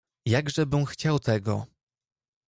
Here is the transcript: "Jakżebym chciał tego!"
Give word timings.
"Jakżebym 0.25 0.85
chciał 0.85 1.19
tego!" 1.19 1.65